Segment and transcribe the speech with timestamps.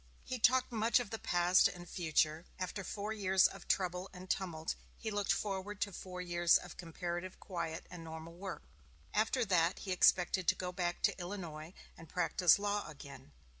[0.23, 4.73] He talked much of the past and future; after four years of trouble and tumult
[4.97, 8.63] he looked forward to four years of comparative quiet and normal work;
[9.13, 13.31] after that he expected to go back to Illinois and practise law again.